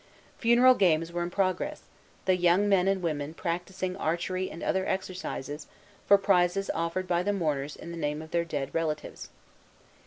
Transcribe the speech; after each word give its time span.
Funeral 0.39 0.73
games 0.73 1.11
were 1.11 1.21
in 1.21 1.29
progress, 1.29 1.83
the 2.25 2.35
young 2.35 2.67
men 2.67 2.87
and 2.87 3.03
women 3.03 3.35
practising 3.35 3.95
archery 3.97 4.49
and 4.49 4.63
other 4.63 4.83
exercises, 4.87 5.67
for 6.07 6.17
prizes 6.17 6.71
offered 6.73 7.07
by 7.07 7.21
the 7.21 7.31
mourners 7.31 7.75
in 7.75 7.91
the 7.91 7.97
name 8.01 8.19
of 8.19 8.31
their 8.31 8.43
dead 8.43 8.73
relatives. 8.73 9.29